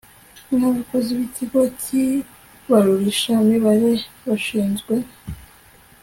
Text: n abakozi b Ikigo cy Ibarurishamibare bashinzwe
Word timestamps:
n 0.57 0.59
abakozi 0.69 1.09
b 1.17 1.19
Ikigo 1.27 1.59
cy 1.81 1.87
Ibarurishamibare 2.07 3.91
bashinzwe 4.27 4.93